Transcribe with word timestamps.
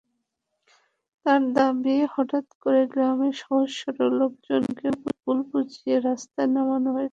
তাঁর 1.25 1.41
দাবি, 1.55 1.97
হঠাৎ 2.13 2.47
করে 2.61 2.81
গ্রামের 2.93 3.33
সহজ-সরল 3.41 4.09
লোকজনকে 4.21 4.87
ভুল 5.17 5.37
বুঝিয়ে 5.49 5.95
রাস্তায় 5.99 6.49
নামানো 6.55 6.89
হয়েছে। 6.97 7.09